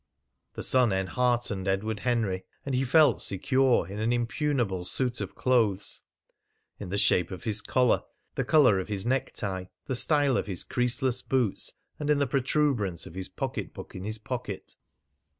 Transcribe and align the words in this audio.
The 0.53 0.63
sun 0.63 0.91
enheartened 0.91 1.67
Edward 1.67 1.99
Henry. 1.99 2.43
And 2.65 2.73
he 2.73 2.83
felt 2.83 3.21
secure 3.21 3.85
in 3.87 3.99
an 3.99 4.09
unimpugnable 4.11 4.83
suit 4.87 5.21
of 5.21 5.35
clothes; 5.35 6.01
in 6.79 6.89
the 6.89 6.97
shape 6.97 7.29
of 7.29 7.43
his 7.43 7.61
collar, 7.61 8.01
the 8.33 8.43
colour 8.43 8.79
of 8.79 8.87
his 8.87 9.05
necktie, 9.05 9.65
the 9.85 9.95
style 9.95 10.37
of 10.37 10.47
his 10.47 10.63
creaseless 10.63 11.21
boots; 11.21 11.73
and 11.99 12.09
in 12.09 12.17
the 12.17 12.25
protuberance 12.25 13.05
of 13.05 13.13
his 13.13 13.29
pocketbook 13.29 13.93
in 13.93 14.03
his 14.03 14.17
pocket. 14.17 14.75